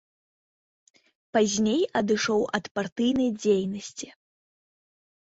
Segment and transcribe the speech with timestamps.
[1.35, 4.09] Пазней адышоў ад партыйнай дзейнасці.